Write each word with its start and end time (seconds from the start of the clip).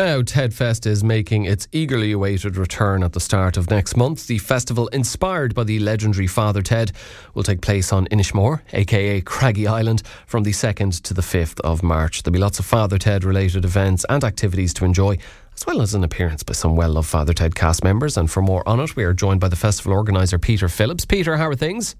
Now, 0.00 0.22
Tedfest 0.22 0.86
is 0.86 1.04
making 1.04 1.44
its 1.44 1.68
eagerly 1.72 2.12
awaited 2.12 2.56
return 2.56 3.02
at 3.02 3.12
the 3.12 3.20
start 3.20 3.58
of 3.58 3.68
next 3.68 3.98
month. 3.98 4.28
The 4.28 4.38
festival, 4.38 4.88
inspired 4.88 5.54
by 5.54 5.64
the 5.64 5.78
legendary 5.78 6.26
Father 6.26 6.62
Ted, 6.62 6.92
will 7.34 7.42
take 7.42 7.60
place 7.60 7.92
on 7.92 8.06
Inishmore, 8.06 8.62
aka 8.72 9.20
Craggy 9.20 9.66
Island, 9.66 10.02
from 10.26 10.44
the 10.44 10.52
2nd 10.52 11.02
to 11.02 11.12
the 11.12 11.20
5th 11.20 11.60
of 11.60 11.82
March. 11.82 12.22
There'll 12.22 12.32
be 12.32 12.38
lots 12.38 12.58
of 12.58 12.64
Father 12.64 12.96
Ted 12.96 13.24
related 13.24 13.66
events 13.66 14.06
and 14.08 14.24
activities 14.24 14.72
to 14.72 14.86
enjoy, 14.86 15.18
as 15.54 15.66
well 15.66 15.82
as 15.82 15.92
an 15.92 16.02
appearance 16.02 16.42
by 16.44 16.54
some 16.54 16.76
well 16.76 16.92
loved 16.92 17.06
Father 17.06 17.34
Ted 17.34 17.54
cast 17.54 17.84
members. 17.84 18.16
And 18.16 18.30
for 18.30 18.40
more 18.40 18.66
on 18.66 18.80
it, 18.80 18.96
we 18.96 19.04
are 19.04 19.12
joined 19.12 19.40
by 19.40 19.48
the 19.48 19.54
festival 19.54 19.92
organiser, 19.92 20.38
Peter 20.38 20.70
Phillips. 20.70 21.04
Peter, 21.04 21.36
how 21.36 21.48
are 21.48 21.54
things? 21.54 21.94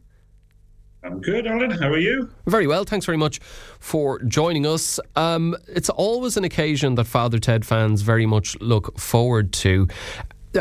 I'm 1.02 1.20
good, 1.20 1.46
Alan. 1.46 1.70
How 1.70 1.88
are 1.88 1.98
you? 1.98 2.30
Very 2.46 2.66
well. 2.66 2.84
Thanks 2.84 3.06
very 3.06 3.16
much 3.16 3.38
for 3.78 4.18
joining 4.20 4.66
us. 4.66 5.00
Um, 5.16 5.56
it's 5.68 5.88
always 5.88 6.36
an 6.36 6.44
occasion 6.44 6.94
that 6.96 7.04
Father 7.04 7.38
Ted 7.38 7.64
fans 7.64 8.02
very 8.02 8.26
much 8.26 8.58
look 8.60 8.98
forward 8.98 9.52
to. 9.54 9.88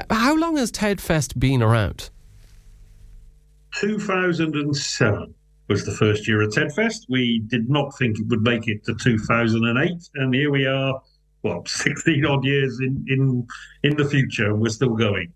How 0.09 0.35
long 0.35 0.55
has 0.57 0.71
Ted 0.71 1.02
Fest 1.02 1.39
been 1.39 1.62
around? 1.62 2.09
2007 3.75 5.34
was 5.67 5.85
the 5.85 5.91
first 5.91 6.27
year 6.27 6.41
of 6.41 6.53
Ted 6.53 6.71
Fest. 6.73 7.05
We 7.09 7.40
did 7.48 7.70
not 7.70 7.95
think 7.98 8.20
it 8.20 8.27
would 8.27 8.41
make 8.41 8.67
it 8.67 8.84
to 8.85 8.95
2008, 8.95 10.09
and 10.15 10.34
here 10.34 10.51
we 10.51 10.65
are, 10.65 11.01
well, 11.43 11.63
16 11.67 12.26
odd 12.26 12.45
years 12.45 12.79
in, 12.79 13.05
in, 13.09 13.48
in 13.84 13.98
the 13.98 14.05
future, 14.05 14.48
and 14.51 14.62
we're 14.62 14.70
still 14.70 14.95
going. 14.95 15.34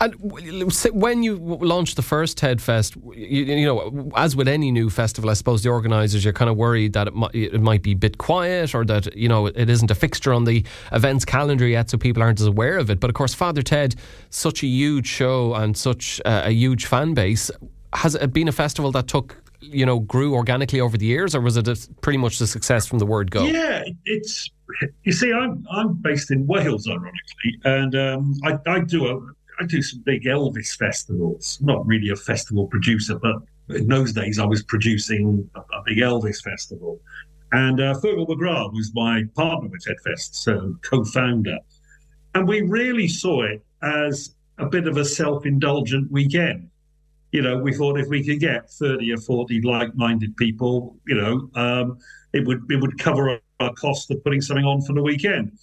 And 0.00 0.14
when 0.20 1.22
you 1.22 1.36
launched 1.38 1.96
the 1.96 2.02
first 2.02 2.38
TED 2.38 2.62
Fest, 2.62 2.94
you, 3.14 3.44
you, 3.44 3.66
know, 3.66 4.10
as 4.14 4.36
with 4.36 4.46
any 4.46 4.70
new 4.70 4.90
festival, 4.90 5.28
I 5.28 5.32
suppose 5.32 5.62
the 5.62 5.70
organisers 5.70 6.24
you're 6.24 6.32
kind 6.32 6.50
of 6.50 6.56
worried 6.56 6.92
that 6.92 7.08
it 7.08 7.14
might, 7.14 7.34
it 7.34 7.60
might 7.60 7.82
be 7.82 7.92
a 7.92 7.96
bit 7.96 8.18
quiet 8.18 8.74
or 8.74 8.84
that 8.84 9.14
you 9.16 9.28
know 9.28 9.46
it 9.46 9.68
isn't 9.68 9.90
a 9.90 9.94
fixture 9.94 10.32
on 10.32 10.44
the 10.44 10.64
events 10.92 11.24
calendar 11.24 11.66
yet, 11.66 11.90
so 11.90 11.98
people 11.98 12.22
aren't 12.22 12.40
as 12.40 12.46
aware 12.46 12.78
of 12.78 12.90
it. 12.90 13.00
But 13.00 13.10
of 13.10 13.14
course, 13.14 13.34
Father 13.34 13.62
Ted, 13.62 13.96
such 14.30 14.62
a 14.62 14.66
huge 14.66 15.06
show 15.06 15.54
and 15.54 15.76
such 15.76 16.20
uh, 16.24 16.42
a 16.44 16.52
huge 16.52 16.86
fan 16.86 17.14
base, 17.14 17.50
has 17.92 18.14
it 18.14 18.32
been 18.32 18.48
a 18.48 18.52
festival 18.52 18.92
that 18.92 19.08
took 19.08 19.36
you 19.60 19.84
know 19.84 19.98
grew 19.98 20.34
organically 20.34 20.80
over 20.80 20.96
the 20.96 21.06
years, 21.06 21.34
or 21.34 21.40
was 21.40 21.56
it 21.56 21.66
a, 21.66 21.76
pretty 22.02 22.18
much 22.18 22.38
the 22.38 22.46
success 22.46 22.86
from 22.86 23.00
the 23.00 23.06
word 23.06 23.30
go? 23.30 23.44
Yeah, 23.44 23.82
it's 24.04 24.50
you 25.02 25.12
see, 25.12 25.32
I'm 25.32 25.66
I'm 25.70 25.94
based 25.94 26.30
in 26.30 26.46
Wales, 26.46 26.86
ironically, 26.88 27.58
and 27.64 27.94
um, 27.96 28.34
I, 28.44 28.58
I 28.70 28.80
do 28.80 29.06
a 29.06 29.20
I 29.60 29.66
do 29.66 29.82
some 29.82 30.00
big 30.00 30.24
Elvis 30.24 30.76
festivals. 30.76 31.58
Not 31.60 31.86
really 31.86 32.10
a 32.10 32.16
festival 32.16 32.66
producer, 32.66 33.18
but 33.18 33.36
in 33.70 33.88
those 33.88 34.12
days 34.12 34.38
I 34.38 34.46
was 34.46 34.62
producing 34.62 35.48
a, 35.54 35.60
a 35.60 35.82
big 35.84 35.98
Elvis 35.98 36.42
festival. 36.42 37.00
And 37.52 37.80
uh, 37.80 37.94
Fergal 37.94 38.28
McGrath 38.28 38.72
was 38.74 38.92
my 38.94 39.24
partner 39.34 39.68
with 39.70 39.84
Tedfest, 39.84 40.34
so 40.34 40.76
co-founder. 40.82 41.58
And 42.34 42.46
we 42.46 42.60
really 42.62 43.08
saw 43.08 43.42
it 43.42 43.64
as 43.82 44.34
a 44.58 44.66
bit 44.66 44.86
of 44.86 44.96
a 44.96 45.04
self-indulgent 45.04 46.10
weekend. 46.10 46.68
You 47.32 47.42
know, 47.42 47.58
we 47.58 47.74
thought 47.74 47.98
if 47.98 48.08
we 48.08 48.24
could 48.24 48.40
get 48.40 48.70
30 48.70 49.12
or 49.12 49.18
40 49.18 49.60
like-minded 49.62 50.36
people, 50.36 50.96
you 51.06 51.14
know, 51.14 51.50
um, 51.54 51.98
it 52.32 52.46
would 52.46 52.62
it 52.70 52.80
would 52.80 52.98
cover 52.98 53.38
our 53.60 53.72
cost 53.74 54.10
of 54.10 54.22
putting 54.24 54.40
something 54.40 54.64
on 54.64 54.82
for 54.82 54.92
the 54.92 55.02
weekend. 55.02 55.58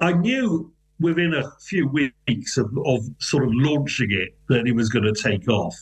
I 0.00 0.12
knew 0.12 0.73
within 1.00 1.34
a 1.34 1.50
few 1.60 1.88
weeks 1.88 2.56
of, 2.56 2.70
of 2.86 3.04
sort 3.18 3.44
of 3.44 3.50
launching 3.52 4.10
it 4.10 4.36
that 4.48 4.66
it 4.66 4.72
was 4.72 4.88
going 4.88 5.04
to 5.04 5.22
take 5.22 5.48
off. 5.48 5.76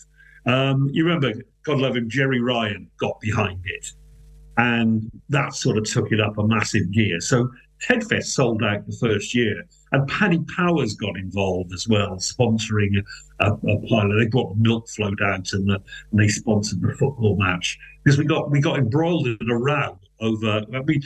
Um, 0.47 0.89
you 0.93 1.05
remember, 1.05 1.33
God 1.65 1.79
love 1.79 1.97
him, 1.97 2.09
Gerry 2.09 2.41
Ryan 2.41 2.91
got 2.99 3.21
behind 3.21 3.61
it. 3.65 3.87
And 4.57 5.11
that 5.29 5.55
sort 5.55 5.79
of 5.79 5.85
took 5.85 6.13
it 6.13 6.21
up 6.21 6.37
a 6.39 6.47
massive 6.47 6.91
gear. 6.93 7.21
So 7.21 7.49
Tedfest 7.87 8.27
sold 8.27 8.63
out 8.63 8.87
the 8.87 8.97
first 8.97 9.35
year. 9.35 9.65
And 9.93 10.09
Paddy 10.09 10.41
Powers 10.57 10.95
got 10.95 11.17
involved 11.17 11.73
as 11.73 11.89
well, 11.89 12.17
sponsoring 12.17 13.03
a, 13.41 13.53
a 13.53 13.89
pilot. 13.89 14.19
They 14.19 14.27
brought 14.27 14.57
milk 14.57 14.89
float 14.89 15.21
out 15.23 15.53
and, 15.53 15.69
the, 15.69 15.83
and, 16.11 16.21
they 16.21 16.29
sponsored 16.29 16.81
the 16.81 16.95
football 16.95 17.37
match 17.37 17.79
because 18.03 18.19
we 18.19 18.25
got 18.25 18.51
we 18.51 18.61
got 18.61 18.79
embroiled 18.79 19.27
in 19.27 19.51
a 19.51 19.57
row 19.57 19.99
over. 20.21 20.63
I 20.75 20.83
mean, 20.83 21.03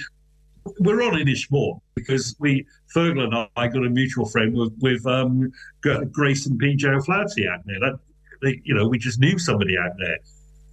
we're 0.81 1.03
on 1.03 1.15
Inishmore 1.15 1.81
because 1.94 2.37
we 2.38 2.66
Fergal 2.94 3.25
and 3.25 3.49
I 3.56 3.69
got 3.69 3.84
a 3.84 3.91
mutual 3.91 4.27
friend 4.27 4.54
with 4.54 4.72
with 4.81 5.06
um, 5.06 5.53
Grace 5.81 6.47
and 6.47 6.60
PJ 6.60 6.84
O'Flaherty 6.84 7.49
out 7.49 7.60
there. 7.66 7.81
That 7.81 7.99
they, 8.43 8.60
you 8.65 8.75
know, 8.75 8.88
we 8.88 8.99
just 8.99 9.21
knew 9.21 9.38
somebody 9.38 9.76
out 9.78 9.93
there, 9.99 10.19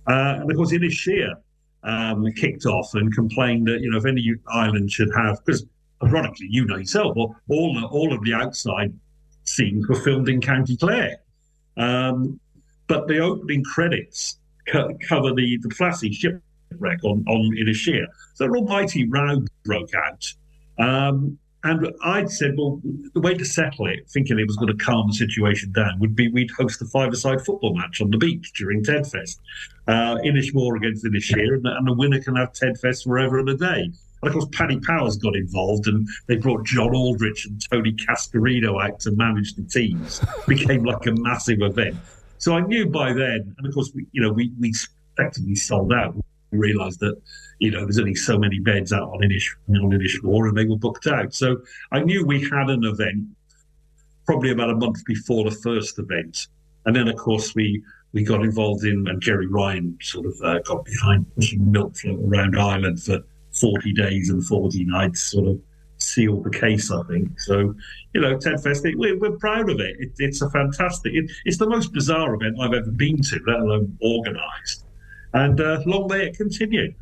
uh, 0.07 0.41
and 0.41 0.51
of 0.51 0.57
course 0.57 0.71
Inisheer 0.71 1.33
um, 1.83 2.25
kicked 2.33 2.65
off 2.65 2.93
and 2.93 3.13
complained 3.13 3.67
that 3.67 3.81
you 3.81 3.89
know 3.89 3.97
if 3.97 4.05
any 4.05 4.33
island 4.47 4.91
should 4.91 5.09
have 5.15 5.43
because 5.45 5.65
ironically 6.03 6.47
you 6.49 6.65
know 6.65 6.77
yourself, 6.77 7.15
all 7.17 7.35
the, 7.49 7.87
all 7.87 8.13
of 8.13 8.23
the 8.23 8.33
outside 8.33 8.93
scenes 9.45 9.87
were 9.87 9.95
filmed 9.95 10.29
in 10.29 10.41
County 10.41 10.77
Clare, 10.77 11.17
um, 11.77 12.39
but 12.87 13.07
the 13.07 13.19
opening 13.19 13.63
credits 13.63 14.39
co- 14.67 14.95
cover 15.07 15.33
the 15.33 15.57
the 15.61 15.69
Plassy 15.69 16.11
shipwreck 16.11 17.03
on, 17.03 17.23
on 17.27 17.51
Inisheer. 17.55 18.05
So 18.35 18.45
an 18.45 18.55
almighty 18.55 19.07
row 19.07 19.43
broke 19.63 19.91
out. 19.95 20.33
Um, 20.79 21.37
and 21.65 21.87
I'd 22.03 22.29
said, 22.29 22.55
well, 22.57 22.81
the 23.13 23.21
way 23.21 23.35
to 23.35 23.45
settle 23.45 23.87
it, 23.87 24.09
thinking 24.09 24.37
it 24.37 24.47
was 24.47 24.57
going 24.57 24.77
to 24.77 24.83
calm 24.83 25.07
the 25.07 25.13
situation 25.13 25.71
down, 25.71 25.97
would 25.99 26.13
be 26.13 26.29
we'd 26.29 26.51
host 26.51 26.81
a 26.81 26.85
five-a-side 26.85 27.45
football 27.45 27.73
match 27.75 28.01
on 28.01 28.09
the 28.09 28.17
beach 28.17 28.51
during 28.57 28.83
Tedfest. 28.83 29.39
Uh, 29.87 30.15
Inishmore 30.25 30.75
against 30.75 31.05
Inisheer, 31.05 31.55
and, 31.55 31.65
and 31.65 31.87
the 31.87 31.93
winner 31.93 32.21
can 32.21 32.35
have 32.35 32.51
Tedfest 32.51 33.05
forever 33.05 33.39
and 33.39 33.47
a 33.47 33.55
day. 33.55 33.89
And 34.23 34.27
of 34.27 34.33
course, 34.33 34.47
Paddy 34.51 34.79
Powers 34.81 35.15
got 35.15 35.37
involved, 35.37 35.87
and 35.87 36.05
they 36.27 36.35
brought 36.35 36.65
John 36.65 36.93
Aldridge 36.93 37.45
and 37.45 37.61
Tony 37.71 37.93
Cascarino 37.93 38.83
out 38.83 38.99
to 39.01 39.11
manage 39.11 39.53
the 39.53 39.63
teams. 39.63 40.21
It 40.21 40.27
became 40.47 40.83
like 40.83 41.05
a 41.05 41.13
massive 41.13 41.61
event. 41.61 41.95
So 42.39 42.55
I 42.55 42.61
knew 42.61 42.87
by 42.87 43.13
then, 43.13 43.55
and 43.57 43.65
of 43.65 43.73
course, 43.73 43.91
we, 43.95 44.05
you 44.11 44.21
know, 44.21 44.33
we, 44.33 44.51
we 44.59 44.73
effectively 45.17 45.55
sold 45.55 45.93
out 45.93 46.13
realised 46.57 46.99
that 46.99 47.19
you 47.59 47.71
know 47.71 47.81
there's 47.81 47.99
only 47.99 48.15
so 48.15 48.37
many 48.37 48.59
beds 48.59 48.91
out 48.91 49.09
on 49.09 49.21
Inish 49.21 49.47
on 49.69 49.91
Inishmore, 49.91 50.49
and 50.49 50.57
they 50.57 50.65
were 50.65 50.77
booked 50.77 51.07
out. 51.07 51.33
So 51.33 51.57
I 51.91 51.99
knew 52.01 52.25
we 52.25 52.41
had 52.41 52.69
an 52.69 52.83
event 52.83 53.27
probably 54.25 54.51
about 54.51 54.69
a 54.69 54.75
month 54.75 55.03
before 55.05 55.43
the 55.49 55.55
first 55.55 55.99
event, 55.99 56.47
and 56.85 56.95
then 56.95 57.07
of 57.07 57.15
course 57.17 57.53
we 57.55 57.83
we 58.13 58.23
got 58.23 58.43
involved 58.43 58.85
in 58.85 59.07
and 59.07 59.21
Gerry 59.21 59.47
Ryan 59.47 59.97
sort 60.01 60.27
of 60.27 60.35
uh, 60.43 60.59
got 60.59 60.85
behind 60.85 61.25
pushing 61.35 61.71
milk 61.71 61.97
float 61.97 62.19
around 62.23 62.57
Ireland 62.57 63.01
for 63.01 63.19
40 63.59 63.93
days 63.93 64.29
and 64.29 64.45
40 64.45 64.85
nights, 64.85 65.21
sort 65.21 65.47
of 65.47 65.59
sealed 65.97 66.43
the 66.43 66.49
case, 66.49 66.91
I 66.91 67.01
think. 67.03 67.39
So, 67.41 67.75
you 68.13 68.21
know, 68.21 68.37
Ted 68.37 68.61
Fest, 68.61 68.85
we're, 68.95 69.17
we're 69.17 69.37
proud 69.37 69.69
of 69.69 69.79
it. 69.79 69.95
it 69.99 70.11
it's 70.17 70.41
a 70.41 70.49
fantastic, 70.49 71.13
it, 71.13 71.31
it's 71.45 71.57
the 71.57 71.67
most 71.67 71.93
bizarre 71.93 72.33
event 72.35 72.57
I've 72.61 72.73
ever 72.73 72.91
been 72.91 73.21
to, 73.21 73.39
let 73.47 73.59
alone 73.59 73.97
organised 74.01 74.85
and 75.33 75.59
uh, 75.59 75.81
long 75.85 76.07
may 76.07 76.27
it 76.27 76.37
continue. 76.37 76.93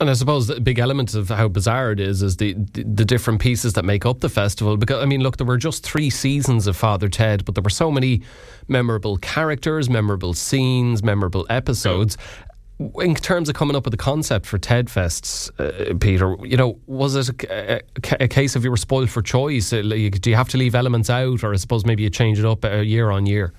And 0.00 0.08
I 0.08 0.14
suppose 0.14 0.46
the 0.46 0.58
big 0.60 0.78
element 0.78 1.14
of 1.14 1.28
how 1.28 1.48
bizarre 1.48 1.92
it 1.92 2.00
is 2.00 2.22
is 2.22 2.38
the, 2.38 2.54
the, 2.54 2.84
the 2.84 3.04
different 3.04 3.38
pieces 3.38 3.74
that 3.74 3.84
make 3.84 4.06
up 4.06 4.20
the 4.20 4.30
festival. 4.30 4.78
Because 4.78 5.02
I 5.02 5.04
mean, 5.04 5.20
look, 5.20 5.36
there 5.36 5.46
were 5.46 5.58
just 5.58 5.84
three 5.84 6.08
seasons 6.08 6.66
of 6.66 6.74
Father 6.74 7.08
Ted, 7.08 7.44
but 7.44 7.54
there 7.54 7.62
were 7.62 7.68
so 7.68 7.90
many 7.90 8.22
memorable 8.66 9.18
characters, 9.18 9.90
memorable 9.90 10.32
scenes, 10.32 11.02
memorable 11.02 11.46
episodes. 11.50 12.16
In 12.98 13.14
terms 13.14 13.50
of 13.50 13.54
coming 13.54 13.76
up 13.76 13.84
with 13.84 13.90
the 13.90 13.98
concept 13.98 14.46
for 14.46 14.56
Ted 14.56 14.86
Fests, 14.86 15.50
uh, 15.60 15.94
Peter, 15.98 16.34
you 16.44 16.56
know, 16.56 16.78
was 16.86 17.28
it 17.28 17.44
a, 17.44 17.76
a, 17.76 17.82
a, 18.20 18.28
case 18.28 18.56
of 18.56 18.64
you 18.64 18.70
were 18.70 18.78
spoiled 18.78 19.10
for 19.10 19.20
choice? 19.20 19.70
Uh, 19.70 19.82
do 19.82 20.30
you 20.30 20.36
have 20.36 20.48
to 20.48 20.56
leave 20.56 20.74
elements 20.74 21.10
out, 21.10 21.44
or 21.44 21.52
I 21.52 21.56
suppose 21.56 21.84
maybe 21.84 22.04
you 22.04 22.08
change 22.08 22.38
it 22.38 22.46
up 22.46 22.64
uh, 22.64 22.76
year 22.76 23.10
on 23.10 23.26
year? 23.26 23.52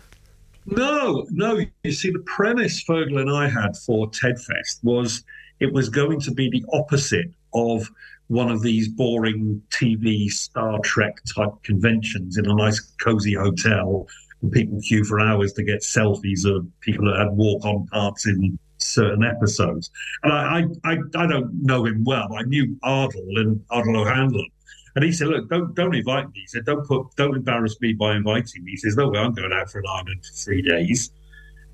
No, 0.65 1.25
no. 1.31 1.59
You 1.83 1.91
see, 1.91 2.11
the 2.11 2.19
premise 2.19 2.83
Fergal 2.83 3.19
and 3.19 3.31
I 3.31 3.49
had 3.49 3.75
for 3.77 4.09
TEDfest 4.09 4.83
was 4.83 5.23
it 5.59 5.73
was 5.73 5.89
going 5.89 6.19
to 6.21 6.31
be 6.31 6.49
the 6.49 6.65
opposite 6.73 7.27
of 7.53 7.89
one 8.27 8.49
of 8.49 8.61
these 8.61 8.87
boring 8.87 9.61
TV 9.69 10.31
Star 10.31 10.79
Trek 10.79 11.15
type 11.35 11.51
conventions 11.63 12.37
in 12.37 12.49
a 12.49 12.55
nice 12.55 12.79
cozy 13.03 13.33
hotel 13.33 14.07
and 14.41 14.51
people 14.51 14.79
queue 14.81 15.03
for 15.03 15.19
hours 15.19 15.53
to 15.53 15.63
get 15.63 15.81
selfies 15.81 16.45
of 16.45 16.65
people 16.79 17.05
that 17.05 17.19
had 17.19 17.31
walk 17.31 17.65
on 17.65 17.87
parts 17.87 18.25
in 18.25 18.57
certain 18.77 19.23
episodes. 19.23 19.91
And 20.23 20.31
I, 20.33 20.59
I, 20.59 20.93
I, 20.93 20.97
I 21.15 21.27
don't 21.27 21.53
know 21.61 21.85
him 21.85 22.03
well. 22.03 22.33
I 22.33 22.43
knew 22.43 22.77
Ardal 22.83 23.39
and 23.39 23.63
Ardal 23.69 23.97
O'Hanlon 23.97 24.47
and 24.95 25.03
he 25.05 25.11
said, 25.11 25.27
"Look, 25.27 25.49
don't 25.49 25.73
don't 25.75 25.95
invite 25.95 26.27
me." 26.27 26.41
He 26.41 26.47
said, 26.47 26.65
"Don't 26.65 26.85
put 26.85 27.15
don't 27.15 27.35
embarrass 27.35 27.79
me 27.81 27.93
by 27.93 28.15
inviting 28.15 28.63
me." 28.63 28.71
He 28.71 28.77
says, 28.77 28.95
"No 28.95 29.09
way, 29.09 29.19
I'm 29.19 29.33
going 29.33 29.53
out 29.53 29.69
for 29.69 29.79
an 29.79 29.85
island 29.87 30.25
for 30.25 30.33
three 30.33 30.61
days." 30.61 31.11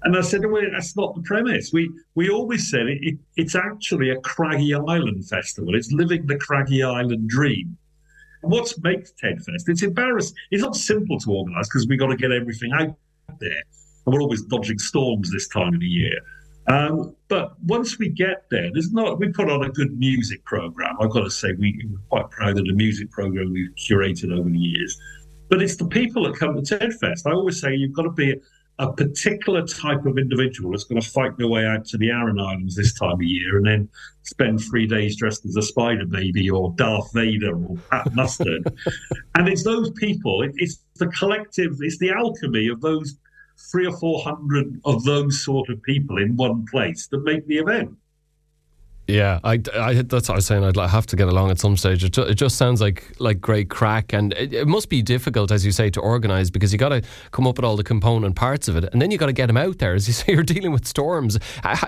And 0.03 0.15
I 0.15 0.21
said, 0.21 0.45
"Well, 0.45 0.61
that's 0.71 0.95
not 0.95 1.15
the 1.15 1.21
premise. 1.21 1.71
We 1.73 1.89
we 2.15 2.29
always 2.29 2.69
said 2.69 2.87
it, 2.87 2.99
it, 3.01 3.17
it's 3.35 3.55
actually 3.55 4.11
a 4.11 4.19
Craggy 4.21 4.73
Island 4.73 5.27
festival. 5.27 5.75
It's 5.75 5.91
living 5.91 6.27
the 6.27 6.37
Craggy 6.37 6.83
Island 6.83 7.29
dream." 7.29 7.77
And 8.43 8.51
what 8.51 8.71
makes 8.83 9.11
Tedfest? 9.13 9.67
It's 9.67 9.81
embarrassing. 9.81 10.35
It's 10.51 10.63
not 10.63 10.75
simple 10.75 11.19
to 11.19 11.31
organise 11.31 11.67
because 11.67 11.87
we've 11.87 11.99
got 11.99 12.07
to 12.07 12.15
get 12.15 12.31
everything 12.31 12.71
out 12.73 12.95
there, 13.39 13.63
and 14.05 14.13
we're 14.13 14.21
always 14.21 14.43
dodging 14.43 14.77
storms 14.77 15.31
this 15.31 15.47
time 15.47 15.73
of 15.73 15.79
the 15.79 15.87
year. 15.87 16.19
Um, 16.67 17.15
but 17.29 17.53
once 17.63 17.97
we 17.97 18.09
get 18.09 18.49
there, 18.51 18.69
there's 18.73 18.91
not. 18.91 19.19
We 19.19 19.29
put 19.31 19.49
on 19.49 19.63
a 19.63 19.69
good 19.69 19.97
music 19.97 20.43
program. 20.45 20.97
I've 20.99 21.11
got 21.11 21.21
to 21.21 21.31
say, 21.31 21.53
we, 21.57 21.81
we're 21.89 21.99
quite 22.09 22.29
proud 22.29 22.57
of 22.57 22.65
the 22.65 22.73
music 22.73 23.09
program 23.11 23.53
we've 23.53 23.73
curated 23.75 24.37
over 24.37 24.49
the 24.49 24.57
years. 24.57 24.99
But 25.49 25.61
it's 25.61 25.77
the 25.77 25.87
people 25.87 26.23
that 26.23 26.37
come 26.37 26.61
to 26.61 26.61
TEDfest. 26.61 27.25
I 27.25 27.31
always 27.31 27.61
say 27.61 27.73
you've 27.73 27.93
got 27.93 28.03
to 28.03 28.11
be 28.11 28.35
a 28.79 28.91
particular 28.93 29.65
type 29.65 30.05
of 30.05 30.17
individual 30.17 30.71
that's 30.71 30.83
going 30.83 31.01
to 31.01 31.09
fight 31.09 31.35
their 31.37 31.47
way 31.47 31.65
out 31.65 31.83
to 31.85 31.97
the 31.97 32.11
Aran 32.11 32.39
Islands 32.39 32.75
this 32.75 32.93
time 32.93 33.13
of 33.13 33.23
year 33.23 33.57
and 33.57 33.65
then 33.65 33.89
spend 34.23 34.61
three 34.61 34.85
days 34.85 35.15
dressed 35.15 35.45
as 35.45 35.55
a 35.55 35.63
spider 35.63 36.05
baby 36.05 36.49
or 36.49 36.73
Darth 36.75 37.11
Vader 37.13 37.55
or 37.55 37.75
Pat 37.89 38.13
Mustard. 38.13 38.71
and 39.35 39.47
it's 39.47 39.63
those 39.63 39.89
people, 39.91 40.47
it's 40.57 40.83
the 40.97 41.07
collective, 41.07 41.77
it's 41.79 41.97
the 41.97 42.11
alchemy 42.11 42.67
of 42.67 42.81
those 42.81 43.17
three 43.57 43.87
or 43.87 43.97
four 43.97 44.21
hundred 44.21 44.79
of 44.85 45.03
those 45.03 45.43
sort 45.43 45.69
of 45.69 45.81
people 45.83 46.17
in 46.17 46.35
one 46.35 46.65
place 46.65 47.07
that 47.07 47.23
make 47.23 47.45
the 47.47 47.57
event. 47.57 47.97
Yeah, 49.07 49.39
I, 49.41 49.61
I, 49.73 49.93
that's 50.01 50.27
what 50.27 50.31
I 50.31 50.35
was 50.35 50.45
saying. 50.45 50.65
I'd 50.65 50.75
have 50.75 51.07
to 51.07 51.15
get 51.15 51.29
along 51.29 51.49
at 51.49 51.59
some 51.59 51.77
stage. 51.77 52.03
It, 52.03 52.17
it 52.17 52.35
just 52.35 52.57
sounds 52.57 52.81
like 52.81 53.09
like 53.19 53.39
great 53.39 53.69
crack, 53.69 54.11
and 54.11 54.33
it, 54.33 54.53
it 54.53 54.67
must 54.67 54.89
be 54.89 55.01
difficult, 55.01 55.49
as 55.49 55.65
you 55.65 55.71
say, 55.71 55.89
to 55.91 56.01
organise 56.01 56.49
because 56.49 56.73
you 56.73 56.77
got 56.77 56.89
to 56.89 57.01
come 57.31 57.47
up 57.47 57.55
with 57.55 57.63
all 57.63 57.77
the 57.77 57.85
component 57.85 58.35
parts 58.35 58.67
of 58.67 58.75
it, 58.75 58.83
and 58.91 59.01
then 59.01 59.09
you 59.09 59.17
got 59.17 59.27
to 59.27 59.33
get 59.33 59.47
them 59.47 59.55
out 59.55 59.77
there. 59.77 59.93
As 59.93 60.07
you 60.07 60.13
say, 60.13 60.33
you're 60.33 60.43
dealing 60.43 60.73
with 60.73 60.85
storms. 60.85 61.39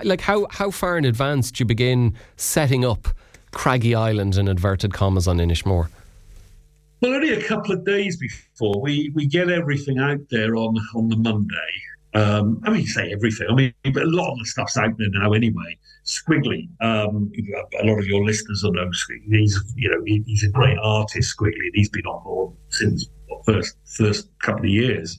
Like 0.02 0.22
how 0.22 0.46
how 0.50 0.70
far 0.70 0.96
in 0.96 1.04
advance 1.04 1.50
do 1.50 1.60
you 1.62 1.66
begin 1.66 2.14
setting 2.36 2.86
up 2.86 3.08
Craggy 3.52 3.94
Island 3.94 4.36
in 4.36 4.48
inverted 4.48 4.94
commas 4.94 5.28
on 5.28 5.38
Inishmore? 5.38 5.88
Well, 7.00 7.14
only 7.14 7.32
a 7.32 7.42
couple 7.42 7.72
of 7.72 7.84
days 7.84 8.18
before 8.18 8.80
we, 8.80 9.10
we 9.14 9.26
get 9.26 9.48
everything 9.48 9.98
out 9.98 10.18
there 10.30 10.56
on 10.56 10.76
on 10.94 11.08
the 11.08 11.16
Monday. 11.16 11.72
Um, 12.12 12.60
I 12.64 12.70
mean, 12.70 12.86
say 12.86 13.12
everything. 13.12 13.46
I 13.48 13.54
mean, 13.54 13.72
but 13.94 14.02
a 14.02 14.06
lot 14.06 14.32
of 14.32 14.38
the 14.38 14.44
stuff's 14.44 14.76
out 14.76 14.98
there 14.98 15.08
now 15.10 15.32
anyway. 15.32 15.78
Squiggly, 16.04 16.68
um, 16.80 17.30
a 17.80 17.86
lot 17.86 17.98
of 17.98 18.06
your 18.06 18.24
listeners 18.24 18.62
will 18.64 18.72
know 18.72 18.90
He's, 19.28 19.58
you 19.76 19.88
know, 19.88 20.02
he, 20.04 20.22
he's 20.26 20.42
a 20.42 20.48
great 20.48 20.76
artist, 20.82 21.36
Squiggly, 21.36 21.66
and 21.66 21.72
he's 21.74 21.88
been 21.88 22.06
on 22.06 22.22
board 22.24 22.54
since 22.70 23.06
what, 23.28 23.46
first 23.46 23.76
first 23.84 24.28
couple 24.40 24.64
of 24.64 24.70
years. 24.70 25.16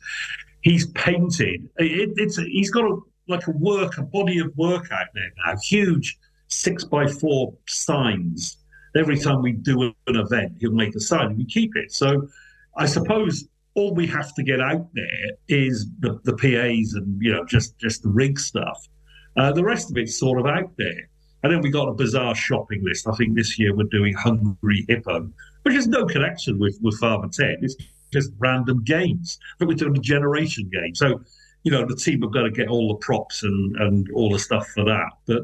He's 0.61 0.87
painted. 0.91 1.67
It, 1.77 2.11
it's 2.17 2.37
he's 2.37 2.69
got 2.69 2.83
a 2.83 2.97
like 3.27 3.47
a 3.47 3.51
work, 3.51 3.97
a 3.97 4.03
body 4.03 4.39
of 4.39 4.51
work 4.57 4.91
out 4.91 5.07
there 5.13 5.31
now. 5.45 5.55
Huge 5.63 6.19
six 6.47 6.83
by 6.83 7.07
four 7.07 7.53
signs 7.67 8.57
every 8.95 9.17
time 9.17 9.41
we 9.41 9.53
do 9.53 9.93
an 10.07 10.15
event, 10.15 10.53
he'll 10.59 10.71
make 10.71 10.95
a 10.95 10.99
sign 10.99 11.27
and 11.27 11.37
we 11.37 11.45
keep 11.45 11.75
it. 11.75 11.91
So 11.91 12.27
I 12.75 12.85
suppose 12.85 13.47
all 13.75 13.93
we 13.93 14.07
have 14.07 14.33
to 14.35 14.43
get 14.43 14.59
out 14.59 14.87
there 14.93 15.31
is 15.47 15.89
the, 15.99 16.19
the 16.23 16.35
PAs 16.35 16.93
and 16.93 17.21
you 17.21 17.31
know 17.31 17.45
just 17.45 17.77
just 17.77 18.03
the 18.03 18.09
rig 18.09 18.39
stuff. 18.39 18.87
Uh, 19.37 19.51
the 19.51 19.63
rest 19.63 19.89
of 19.89 19.97
it's 19.97 20.17
sort 20.17 20.39
of 20.39 20.45
out 20.45 20.71
there. 20.77 21.09
And 21.43 21.51
then 21.51 21.61
we 21.61 21.71
got 21.71 21.87
a 21.87 21.93
bizarre 21.93 22.35
shopping 22.35 22.83
list. 22.83 23.07
I 23.07 23.13
think 23.13 23.35
this 23.35 23.57
year 23.57 23.75
we're 23.75 23.83
doing 23.85 24.13
Hungry 24.13 24.85
Hippo, 24.87 25.29
which 25.63 25.73
has 25.73 25.87
no 25.87 26.05
connection 26.05 26.59
with, 26.59 26.77
with 26.81 26.99
Father 26.99 27.27
Ted. 27.31 27.59
It's 27.61 27.75
just 28.11 28.31
random 28.37 28.83
games. 28.83 29.39
But 29.57 29.67
we're 29.67 29.75
doing 29.75 29.97
a 29.97 30.01
generation 30.01 30.69
game. 30.71 30.93
So, 30.93 31.21
you 31.63 31.71
know, 31.71 31.85
the 31.85 31.95
team 31.95 32.21
have 32.21 32.31
got 32.31 32.43
to 32.43 32.51
get 32.51 32.67
all 32.67 32.89
the 32.89 32.95
props 32.95 33.41
and, 33.43 33.75
and 33.77 34.07
all 34.13 34.29
the 34.29 34.37
stuff 34.37 34.67
for 34.67 34.83
that. 34.85 35.09
But 35.25 35.43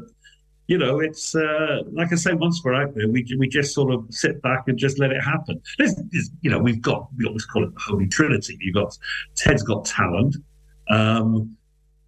you 0.68 0.76
know, 0.76 1.00
it's 1.00 1.34
uh, 1.34 1.80
like 1.92 2.12
I 2.12 2.16
say, 2.16 2.34
once 2.34 2.62
we're 2.62 2.74
out 2.74 2.94
there, 2.94 3.08
we 3.08 3.26
we 3.38 3.48
just 3.48 3.74
sort 3.74 3.92
of 3.92 4.04
sit 4.10 4.40
back 4.42 4.68
and 4.68 4.78
just 4.78 4.98
let 4.98 5.10
it 5.10 5.20
happen. 5.22 5.60
You 6.42 6.50
know, 6.50 6.58
we've 6.58 6.82
got 6.82 7.08
we 7.16 7.24
always 7.24 7.46
call 7.46 7.64
it 7.64 7.74
the 7.74 7.80
Holy 7.80 8.06
Trinity. 8.06 8.58
You've 8.60 8.74
got 8.74 8.96
Ted's 9.34 9.62
got 9.62 9.86
talent, 9.86 10.36
um, 10.90 11.56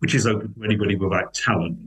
which 0.00 0.14
is 0.14 0.26
open 0.26 0.52
to 0.54 0.64
anybody 0.64 0.94
without 0.94 1.32
talent. 1.32 1.78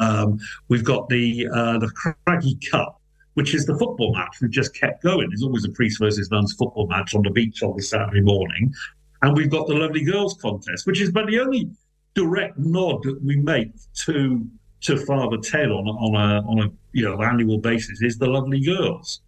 Um, 0.00 0.38
we've 0.68 0.82
got 0.82 1.10
the 1.10 1.46
uh, 1.52 1.78
the 1.78 1.90
Craggy 1.90 2.58
Cup, 2.70 3.02
which 3.34 3.54
is 3.54 3.66
the 3.66 3.76
football 3.76 4.14
match 4.14 4.38
we've 4.40 4.50
just 4.50 4.74
kept 4.74 5.02
going. 5.02 5.28
There's 5.28 5.42
always 5.42 5.66
a 5.66 5.70
priest 5.70 6.00
versus 6.00 6.30
nuns 6.30 6.54
football 6.54 6.86
match 6.86 7.14
on 7.14 7.22
the 7.22 7.30
beach 7.30 7.62
on 7.62 7.76
the 7.76 7.82
Saturday 7.82 8.22
morning, 8.22 8.72
and 9.20 9.36
we've 9.36 9.50
got 9.50 9.66
the 9.66 9.74
Lovely 9.74 10.02
Girls 10.02 10.38
contest, 10.40 10.86
which 10.86 11.02
is 11.02 11.12
but 11.12 11.26
the 11.26 11.38
only 11.38 11.68
direct 12.14 12.56
nod 12.56 13.02
that 13.02 13.22
we 13.22 13.36
make 13.36 13.72
to 14.06 14.48
to 14.84 14.96
Father 14.98 15.38
Ted 15.38 15.70
on, 15.70 15.88
on 15.88 16.14
a 16.14 16.42
on 16.46 16.60
a 16.60 16.70
you 16.92 17.04
know 17.04 17.20
annual 17.22 17.58
basis 17.58 18.00
is 18.02 18.18
the 18.18 18.26
lovely 18.26 18.60
girls. 18.60 19.20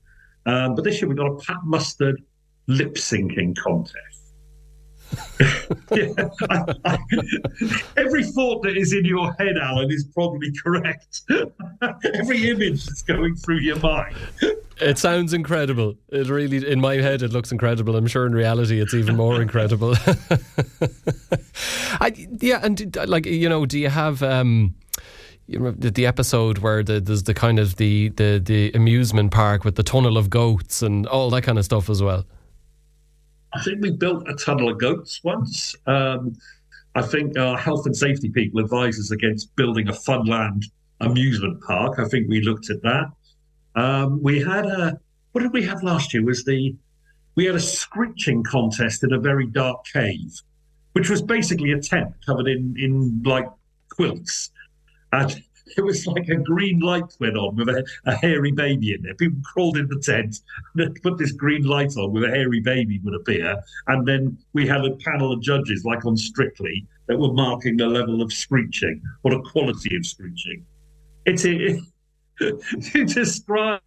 Um, 0.44 0.74
but 0.74 0.84
this 0.84 1.00
year 1.00 1.08
we've 1.08 1.18
got 1.18 1.26
a 1.26 1.36
Pat 1.36 1.64
Mustard 1.64 2.22
lip 2.68 2.94
syncing 2.94 3.56
contest. 3.56 3.94
yeah, 5.92 6.08
I, 6.50 6.74
I, 6.84 6.98
every 7.96 8.24
thought 8.24 8.62
that 8.64 8.76
is 8.76 8.92
in 8.92 9.04
your 9.04 9.32
head, 9.34 9.56
Alan, 9.56 9.90
is 9.90 10.04
probably 10.12 10.52
correct. 10.62 11.22
every 12.14 12.50
image 12.50 12.84
that's 12.84 13.02
going 13.02 13.36
through 13.36 13.58
your 13.58 13.78
mind. 13.78 14.16
It 14.80 14.98
sounds 14.98 15.32
incredible. 15.32 15.94
It 16.08 16.28
really, 16.28 16.68
in 16.68 16.80
my 16.80 16.96
head, 16.96 17.22
it 17.22 17.32
looks 17.32 17.52
incredible. 17.52 17.96
I'm 17.96 18.08
sure 18.08 18.26
in 18.26 18.34
reality, 18.34 18.80
it's 18.80 18.94
even 18.94 19.16
more 19.16 19.40
incredible. 19.40 19.94
I, 22.00 22.12
yeah, 22.40 22.60
and 22.62 22.94
like 23.06 23.26
you 23.26 23.48
know, 23.48 23.64
do 23.64 23.78
you 23.78 23.88
have? 23.88 24.22
Um, 24.22 24.74
you 25.46 25.58
know, 25.58 25.70
the, 25.70 25.90
the 25.90 26.06
episode 26.06 26.58
where 26.58 26.82
the, 26.82 27.00
there's 27.00 27.22
the 27.22 27.34
kind 27.34 27.58
of 27.58 27.76
the, 27.76 28.08
the, 28.10 28.40
the 28.44 28.72
amusement 28.72 29.32
park 29.32 29.64
with 29.64 29.76
the 29.76 29.82
tunnel 29.82 30.18
of 30.18 30.28
goats 30.30 30.82
and 30.82 31.06
all 31.06 31.30
that 31.30 31.42
kind 31.42 31.58
of 31.58 31.64
stuff 31.64 31.88
as 31.88 32.02
well. 32.02 32.24
I 33.52 33.62
think 33.62 33.80
we 33.80 33.90
built 33.90 34.28
a 34.28 34.34
tunnel 34.34 34.70
of 34.70 34.78
goats 34.78 35.20
once. 35.22 35.74
Um, 35.86 36.36
I 36.94 37.02
think 37.02 37.38
our 37.38 37.56
health 37.56 37.86
and 37.86 37.96
safety 37.96 38.28
people 38.28 38.60
advised 38.60 38.98
us 38.98 39.10
against 39.10 39.54
building 39.56 39.88
a 39.88 39.92
funland 39.92 40.64
amusement 41.00 41.62
park. 41.62 41.98
I 41.98 42.06
think 42.06 42.28
we 42.28 42.40
looked 42.40 42.70
at 42.70 42.82
that. 42.82 43.06
Um, 43.74 44.22
we 44.22 44.40
had 44.40 44.66
a 44.66 44.98
what 45.32 45.42
did 45.42 45.52
we 45.52 45.62
have 45.64 45.82
last 45.82 46.14
year? 46.14 46.24
Was 46.24 46.44
the 46.44 46.74
we 47.34 47.44
had 47.44 47.54
a 47.54 47.60
screeching 47.60 48.42
contest 48.42 49.04
in 49.04 49.12
a 49.12 49.20
very 49.20 49.46
dark 49.46 49.84
cave, 49.84 50.40
which 50.92 51.10
was 51.10 51.20
basically 51.20 51.72
a 51.72 51.80
tent 51.80 52.14
covered 52.24 52.48
in 52.48 52.74
in 52.78 53.22
like 53.24 53.46
quilts 53.90 54.50
and 55.12 55.42
it 55.76 55.84
was 55.84 56.06
like 56.06 56.28
a 56.28 56.36
green 56.36 56.80
light 56.80 57.12
went 57.18 57.36
on 57.36 57.56
with 57.56 57.68
a, 57.68 57.84
a, 58.06 58.14
hairy 58.14 58.52
baby 58.52 58.94
in 58.94 59.02
there. 59.02 59.14
People 59.14 59.40
crawled 59.44 59.76
in 59.76 59.88
the 59.88 60.00
tent, 60.00 60.40
and 60.76 61.02
put 61.02 61.18
this 61.18 61.32
green 61.32 61.64
light 61.64 61.96
on 61.96 62.12
with 62.12 62.24
a 62.24 62.28
hairy 62.28 62.60
baby 62.60 63.00
would 63.04 63.14
appear, 63.14 63.56
and 63.88 64.06
then 64.06 64.38
we 64.52 64.66
had 64.66 64.84
a 64.84 64.94
panel 64.96 65.32
of 65.32 65.40
judges, 65.40 65.84
like 65.84 66.04
on 66.04 66.16
Strictly, 66.16 66.86
that 67.06 67.18
were 67.18 67.32
marking 67.32 67.76
the 67.76 67.86
level 67.86 68.22
of 68.22 68.32
screeching 68.32 69.02
or 69.24 69.32
the 69.32 69.40
quality 69.40 69.96
of 69.96 70.06
screeching. 70.06 70.64
It's 71.24 71.44
it, 71.44 71.80
to 72.38 73.04
describe 73.04 73.80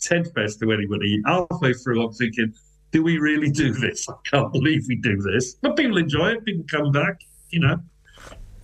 TEDfest 0.00 0.60
to 0.60 0.72
anybody. 0.72 1.20
Halfway 1.26 1.74
through, 1.74 2.04
I'm 2.04 2.12
thinking, 2.12 2.52
do 2.92 3.02
we 3.02 3.18
really 3.18 3.50
do 3.50 3.72
this? 3.72 4.08
I 4.08 4.14
can't 4.24 4.52
believe 4.52 4.84
we 4.88 4.96
do 4.96 5.16
this. 5.20 5.54
But 5.54 5.76
people 5.76 5.98
enjoy 5.98 6.32
it. 6.32 6.44
People 6.44 6.64
come 6.70 6.92
back. 6.92 7.20
You 7.50 7.60
know. 7.60 7.78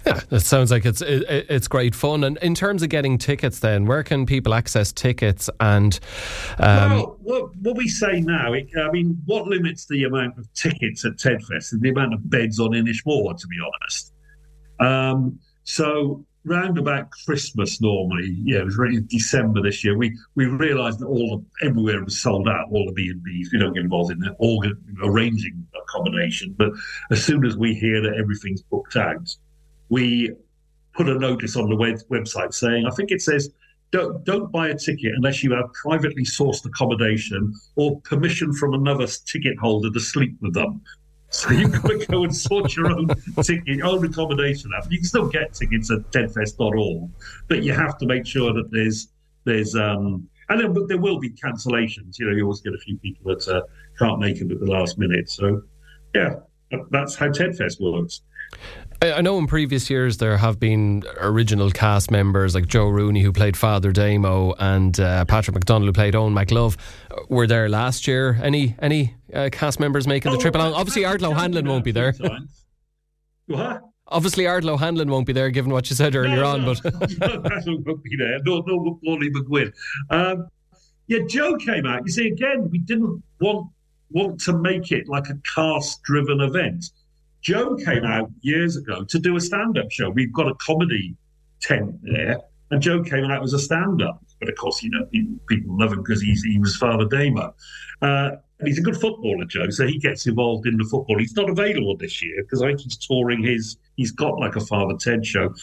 Yeah, 0.07 0.21
it 0.31 0.41
sounds 0.41 0.71
like 0.71 0.85
it's 0.85 1.01
it, 1.01 1.25
it's 1.49 1.67
great 1.67 1.95
fun. 1.95 2.25
And 2.25 2.37
in 2.39 2.55
terms 2.55 2.83
of 2.83 2.91
getting 2.91 3.17
tickets, 3.17 3.61
then 3.61 3.87
where 3.87 4.03
can 4.03 4.27
people 4.27 4.53
access 4.53 4.93
tickets? 4.93 5.49
And 5.61 5.99
um, 6.59 6.91
well, 6.91 7.17
what, 7.23 7.57
what, 7.57 7.77
we 7.77 7.89
say 7.89 8.21
now, 8.21 8.53
it, 8.53 8.69
I 8.79 8.91
mean, 8.91 9.23
what 9.25 9.47
limits 9.47 9.87
the 9.87 10.05
amount 10.05 10.37
of 10.37 10.53
tickets 10.53 11.07
at 11.07 11.13
Tedfest 11.13 11.73
is 11.73 11.79
the 11.81 11.89
amount 11.89 12.13
of 12.13 12.29
beds 12.29 12.61
on 12.61 12.73
Inishmore, 12.73 13.39
to 13.39 13.47
be 13.47 13.57
honest. 13.65 14.13
Um, 14.79 15.39
so 15.63 16.27
round 16.45 16.77
about 16.77 17.11
Christmas 17.25 17.81
normally, 17.81 18.37
yeah, 18.45 18.59
it 18.59 18.65
was 18.65 18.77
really 18.77 19.01
December 19.01 19.63
this 19.63 19.83
year. 19.83 19.97
We 19.97 20.19
we 20.35 20.45
realised 20.45 21.01
that 21.01 21.07
all 21.07 21.35
of, 21.35 21.45
everywhere 21.67 22.05
was 22.05 22.21
sold 22.21 22.47
out, 22.47 22.69
all 22.71 22.85
the 22.87 22.93
B 22.93 23.09
and 23.09 23.25
Bs. 23.25 23.53
We 23.53 23.59
don't 23.59 23.73
get 23.73 23.85
involved 23.85 24.13
in 24.13 24.23
all 24.39 24.63
arranging 25.03 25.67
accommodation, 25.83 26.55
but 26.59 26.73
as 27.11 27.25
soon 27.25 27.47
as 27.47 27.57
we 27.57 27.75
hear 27.75 28.03
that 28.03 28.15
everything's 28.19 28.63
booked 28.63 28.97
out 28.97 29.35
we 29.95 30.33
put 30.93 31.09
a 31.09 31.15
notice 31.15 31.55
on 31.57 31.69
the 31.69 31.77
web- 31.77 32.03
website 32.11 32.53
saying, 32.53 32.85
I 32.85 32.91
think 32.91 33.13
it 33.13 33.23
says, 33.23 33.51
don't, 33.93 34.25
don't 34.25 34.51
buy 34.51 34.69
a 34.69 34.77
ticket 34.77 35.13
unless 35.15 35.45
you 35.45 35.53
have 35.53 35.73
privately 35.73 36.25
sourced 36.25 36.65
accommodation 36.67 37.55
or 37.77 38.01
permission 38.01 38.53
from 38.53 38.75
another 38.75 39.07
ticket 39.07 39.57
holder 39.59 39.91
to 39.93 40.01
sleep 40.01 40.35
with 40.41 40.55
them. 40.55 40.83
So 41.31 41.51
you've 41.51 41.73
got 41.73 41.89
to 41.89 42.07
go 42.07 42.23
and 42.23 42.37
sort 42.37 42.77
your 42.77 42.93
own 42.93 43.09
ticket, 43.43 43.67
your 43.67 43.87
own 43.87 44.05
accommodation. 44.07 44.71
You 44.89 44.99
can 44.99 45.05
still 45.05 45.29
get 45.29 45.53
tickets 45.53 45.91
at 45.91 46.03
tedfest.org, 46.13 47.11
but 47.49 47.65
you 47.65 47.73
have 47.73 47.99
to 47.99 48.07
make 48.07 48.25
sure 48.25 48.53
that 48.53 48.71
there's 48.71 49.09
there's 49.45 49.75
um 49.75 50.29
and 50.49 50.61
then 50.61 50.87
there 50.87 51.03
will 51.07 51.19
be 51.19 51.31
cancellations. 51.31 52.21
You 52.21 52.27
know, 52.27 52.37
you 52.37 52.45
always 52.45 52.61
get 52.61 52.73
a 52.75 52.79
few 52.79 52.97
people 52.99 53.35
that 53.35 53.49
uh, 53.49 53.63
can't 53.99 54.21
make 54.21 54.37
it 54.37 54.53
at 54.53 54.61
the 54.61 54.71
last 54.77 54.97
minute. 54.97 55.29
So 55.29 55.63
yeah, 56.15 56.37
that's 56.91 57.17
how 57.17 57.27
Tedfest 57.31 57.81
works. 57.81 58.21
I 59.03 59.21
know 59.21 59.37
in 59.39 59.47
previous 59.47 59.91
years 59.91 60.17
there 60.17 60.39
have 60.39 60.59
been 60.59 61.05
original 61.21 61.71
cast 61.71 62.11
members 62.11 62.55
like 62.55 62.67
Joe 62.67 62.89
Rooney 62.89 63.21
who 63.21 63.33
played 63.33 63.57
Father 63.57 63.93
Damo 63.93 64.55
and 64.59 64.99
uh, 64.99 65.25
Patrick 65.27 65.57
McDonnell 65.57 65.85
who 65.85 65.93
played 65.93 66.15
Eoin 66.15 66.33
McLove 66.33 66.77
were 67.29 67.47
there 67.47 67.69
last 67.69 68.07
year. 68.07 68.39
Any 68.43 68.75
any 68.79 69.15
uh, 69.33 69.51
cast 69.53 69.79
members 69.79 70.07
making 70.07 70.33
oh, 70.33 70.37
the 70.37 70.41
trip 70.41 70.55
along? 70.55 70.73
Obviously, 70.73 71.03
Ardal 71.03 71.37
Hanlon 71.37 71.69
won't 71.69 71.85
be 71.85 71.93
there. 71.93 72.15
what? 73.47 73.83
Obviously, 74.07 74.45
Ardal 74.45 74.79
Hanlon 74.79 75.11
won't 75.11 75.27
be 75.27 75.33
there, 75.33 75.51
given 75.51 75.73
what 75.73 75.91
you 75.91 75.97
said 75.97 76.15
earlier 76.15 76.37
no, 76.37 76.47
on. 76.47 76.65
no, 76.65 76.75
But 76.83 77.11
no, 77.67 77.79
won't 77.87 78.03
be 78.03 78.17
there. 78.17 78.39
No, 78.45 78.63
no, 78.67 78.99
Paulie 79.05 79.31
McGuinn. 79.31 79.73
Um, 80.11 80.49
yeah, 81.09 81.21
Joe 81.27 81.57
came 81.57 81.87
out. 81.87 82.03
You 82.07 82.13
see, 82.13 82.29
again, 82.29 82.71
we 82.71 82.79
didn't 82.79 83.23
want 83.41 83.69
want 84.11 84.41
to 84.43 84.57
make 84.57 84.93
it 84.93 85.09
like 85.09 85.29
a 85.29 85.39
cast-driven 85.55 86.41
event. 86.41 86.85
Joe 87.45 87.77
came 87.77 88.05
out 88.05 88.31
years 88.41 88.77
ago 88.77 89.05
to 89.05 89.19
do 89.19 89.37
a 89.37 89.41
stand-up 89.41 89.91
show. 89.91 90.09
We've 90.11 90.33
got 90.33 90.49
a 90.49 90.55
comedy 90.55 91.15
tent 91.61 91.95
there, 92.03 92.41
and 92.71 92.81
Joe 92.81 93.03
came 93.03 93.25
out 93.25 93.43
as 93.43 93.53
a 93.53 93.59
stand-up. 93.59 94.23
But 94.41 94.49
of 94.49 94.57
course, 94.57 94.83
you 94.83 94.91
know, 94.91 95.07
people 95.47 95.79
love 95.79 95.93
him 95.93 96.03
because 96.03 96.23
he 96.23 96.59
was 96.59 96.77
Father 96.77 97.05
Damo. 97.05 97.55
Uh, 98.03 98.31
and 98.59 98.69
he's 98.69 98.79
a 98.79 98.83
good 98.83 98.97
footballer, 98.97 99.45
Joe, 99.45 99.69
so 99.71 99.87
he 99.87 99.99
gets 99.99 100.27
involved 100.27 100.67
in 100.67 100.77
the 100.77 100.85
football. 100.85 101.19
He's 101.19 101.37
not 101.37 101.51
available 101.51 101.97
this 101.97 102.23
year 102.23 102.43
because 102.43 102.63
I 102.63 102.69
think 102.69 102.81
he's 102.81 102.97
touring 102.97 103.43
his. 103.43 103.77
He's 103.97 104.13
got 104.13 104.39
like 104.39 104.57
a 104.57 104.61
Father 104.61 104.95
Ted 104.99 105.27
show. 105.27 105.55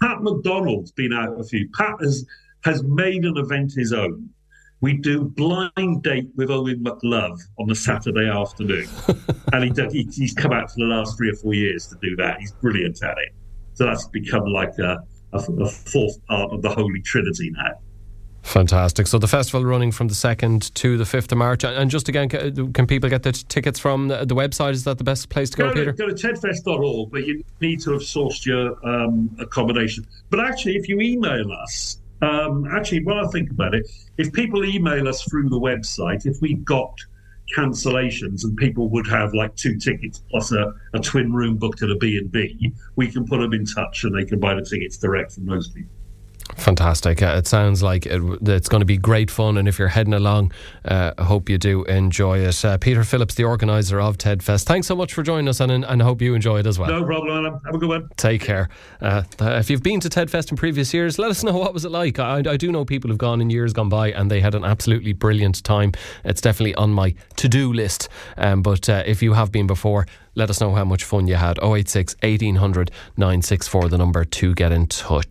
Pat 0.00 0.22
McDonald's 0.22 0.90
been 0.92 1.12
out 1.12 1.38
a 1.38 1.44
few. 1.44 1.68
Pat 1.70 1.96
has 2.00 2.26
has 2.64 2.82
made 2.82 3.24
an 3.24 3.36
event 3.36 3.72
his 3.72 3.92
own. 3.92 4.28
We 4.82 4.94
do 4.94 5.22
blind 5.22 6.02
date 6.02 6.28
with 6.34 6.48
Eoin 6.48 6.82
McLove 6.82 7.38
on 7.56 7.68
the 7.68 7.74
Saturday 7.74 8.28
afternoon, 8.28 8.88
and 9.52 9.62
he 9.62 9.70
does, 9.70 9.92
he, 9.92 10.08
he's 10.12 10.34
come 10.34 10.52
out 10.52 10.70
for 10.70 10.80
the 10.80 10.86
last 10.86 11.16
three 11.16 11.30
or 11.30 11.36
four 11.36 11.54
years 11.54 11.86
to 11.86 11.96
do 12.02 12.16
that. 12.16 12.40
He's 12.40 12.50
brilliant 12.50 13.00
at 13.02 13.16
it. 13.18 13.32
So 13.74 13.86
that's 13.86 14.08
become 14.08 14.44
like 14.44 14.76
a, 14.78 14.98
a, 15.32 15.38
a 15.38 15.68
fourth 15.68 16.26
part 16.26 16.52
of 16.52 16.62
the 16.62 16.68
Holy 16.68 17.00
Trinity 17.00 17.50
now. 17.52 17.78
Fantastic. 18.42 19.06
So 19.06 19.18
the 19.18 19.28
festival 19.28 19.64
running 19.64 19.92
from 19.92 20.08
the 20.08 20.14
2nd 20.14 20.74
to 20.74 20.98
the 20.98 21.04
5th 21.04 21.30
of 21.30 21.38
March. 21.38 21.64
And 21.64 21.88
just 21.88 22.08
again, 22.08 22.28
can 22.28 22.86
people 22.88 23.08
get 23.08 23.22
the 23.22 23.30
tickets 23.30 23.78
from 23.78 24.08
the, 24.08 24.26
website? 24.26 24.72
Is 24.72 24.82
that 24.82 24.98
the 24.98 25.04
best 25.04 25.28
place 25.28 25.48
to 25.50 25.58
go, 25.58 25.68
go 25.68 25.74
Peter? 25.74 25.92
go 25.92 26.08
to 26.08 26.14
tedfest.org, 26.14 27.12
but 27.12 27.24
you 27.24 27.44
need 27.60 27.80
to 27.82 27.92
have 27.92 28.02
sourced 28.02 28.44
your 28.44 28.84
um, 28.84 29.30
accommodation. 29.38 30.04
But 30.28 30.40
actually, 30.40 30.76
if 30.76 30.88
you 30.88 31.00
email 31.00 31.52
us, 31.52 32.01
um, 32.22 32.66
actually, 32.70 33.04
when 33.04 33.18
I 33.18 33.26
think 33.28 33.50
about 33.50 33.74
it, 33.74 33.88
if 34.16 34.32
people 34.32 34.64
email 34.64 35.08
us 35.08 35.22
through 35.24 35.48
the 35.48 35.58
website, 35.58 36.24
if 36.24 36.40
we 36.40 36.54
got 36.54 36.94
cancellations 37.56 38.44
and 38.44 38.56
people 38.56 38.88
would 38.90 39.06
have 39.08 39.34
like 39.34 39.54
two 39.56 39.76
tickets 39.76 40.22
plus 40.30 40.52
a, 40.52 40.72
a 40.94 41.00
twin 41.00 41.32
room 41.32 41.56
booked 41.56 41.82
at 41.82 41.90
a 41.90 41.96
B&B, 41.96 42.72
we 42.96 43.10
can 43.10 43.26
put 43.26 43.40
them 43.40 43.52
in 43.52 43.66
touch 43.66 44.04
and 44.04 44.16
they 44.16 44.24
can 44.24 44.38
buy 44.38 44.54
the 44.54 44.62
tickets 44.62 44.96
direct 44.96 45.32
from 45.32 45.46
those 45.46 45.68
people. 45.68 45.90
Fantastic. 46.56 47.22
Uh, 47.22 47.34
it 47.38 47.46
sounds 47.46 47.82
like 47.82 48.06
it, 48.06 48.22
it's 48.42 48.68
going 48.68 48.80
to 48.80 48.86
be 48.86 48.96
great 48.96 49.30
fun. 49.30 49.56
And 49.56 49.66
if 49.66 49.78
you're 49.78 49.88
heading 49.88 50.14
along, 50.14 50.52
uh, 50.84 51.12
I 51.16 51.24
hope 51.24 51.48
you 51.48 51.58
do 51.58 51.84
enjoy 51.84 52.38
it. 52.38 52.64
Uh, 52.64 52.78
Peter 52.78 53.04
Phillips, 53.04 53.34
the 53.34 53.44
organiser 53.44 54.00
of 54.00 54.18
TED 54.18 54.42
Fest, 54.42 54.66
thanks 54.66 54.86
so 54.86 54.94
much 54.94 55.14
for 55.14 55.22
joining 55.22 55.48
us 55.48 55.60
and, 55.60 55.72
and 55.72 55.84
I 55.84 56.04
hope 56.04 56.20
you 56.20 56.34
enjoy 56.34 56.60
it 56.60 56.66
as 56.66 56.78
well. 56.78 56.90
No 56.90 57.04
problem, 57.04 57.46
Adam. 57.46 57.60
Have 57.64 57.74
a 57.74 57.78
good 57.78 57.88
one. 57.88 58.08
Take 58.16 58.42
care. 58.42 58.68
Uh, 59.00 59.22
if 59.40 59.70
you've 59.70 59.82
been 59.82 60.00
to 60.00 60.08
TED 60.08 60.30
Fest 60.30 60.50
in 60.50 60.56
previous 60.56 60.92
years, 60.92 61.18
let 61.18 61.30
us 61.30 61.42
know 61.42 61.56
what 61.56 61.74
was 61.74 61.84
it 61.84 61.90
like. 61.90 62.18
I, 62.18 62.38
I 62.38 62.56
do 62.56 62.70
know 62.70 62.84
people 62.84 63.10
who've 63.10 63.18
gone 63.18 63.40
in 63.40 63.50
years 63.50 63.72
gone 63.72 63.88
by 63.88 64.12
and 64.12 64.30
they 64.30 64.40
had 64.40 64.54
an 64.54 64.64
absolutely 64.64 65.12
brilliant 65.12 65.62
time. 65.64 65.92
It's 66.24 66.40
definitely 66.40 66.74
on 66.74 66.92
my 66.92 67.14
to 67.36 67.48
do 67.48 67.72
list. 67.72 68.08
Um, 68.36 68.62
but 68.62 68.88
uh, 68.88 69.02
if 69.06 69.22
you 69.22 69.32
have 69.32 69.50
been 69.50 69.66
before, 69.66 70.06
let 70.34 70.48
us 70.48 70.60
know 70.60 70.74
how 70.74 70.84
much 70.84 71.04
fun 71.04 71.26
you 71.26 71.34
had. 71.34 71.58
086 71.62 72.16
1800 72.22 72.90
964, 73.16 73.88
the 73.88 73.98
number 73.98 74.24
to 74.24 74.54
get 74.54 74.72
in 74.72 74.86
touch. 74.86 75.26